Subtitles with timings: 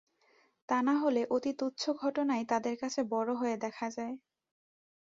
[0.69, 4.15] তা না হলে অতি তুচ্ছ ঘটনাই তাদের কাছে বড় হয়ে দেখা দেয়।